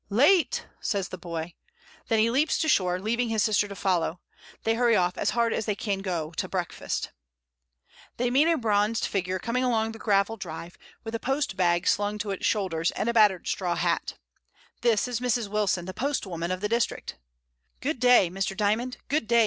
[0.09, 1.53] "Late!" says the boy.
[2.07, 5.29] Then he leaps to shore, leaving his sister to follow, and they hurry ofl" as
[5.29, 7.11] hard as they can go to breakfast.
[8.17, 12.17] They meet a bronzed figure coming along the gravel drive, with a post bag slung
[12.17, 14.15] to its shoulders, and a battered straw hat
[14.81, 15.47] This is Mrs.
[15.47, 17.17] Wilson, the postwoman of the district
[17.79, 18.57] "Good day, Mr.
[18.57, 18.97] Dymond!
[19.07, 19.39] good day.